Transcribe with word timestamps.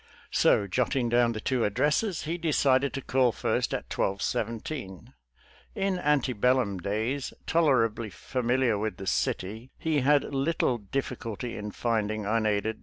Sbj. 0.33 0.71
jotting 0.71 1.11
ddwn 1.11 1.33
the 1.33 1.39
two 1.39 1.63
addresses, 1.63 2.23
he 2.23 2.35
decided 2.35 2.91
to 2.93 3.03
call' 3.03 3.31
first 3.31 3.71
at 3.71 3.83
1217. 3.95 5.13
In 5.75 5.99
ante 5.99 6.33
bellum 6.33 6.77
idays 6.79 7.33
toler 7.45 7.85
ably 7.85 8.09
familiar 8.09 8.79
with 8.79 8.97
the 8.97 9.05
city, 9.05 9.69
he 9.77 9.97
■ 9.99 10.01
had 10.03 10.23
little 10.33 10.79
difS 10.79 11.15
culty 11.19 11.55
in 11.55 11.69
'/finding, 11.71 12.23
unaidedj! 12.23 12.79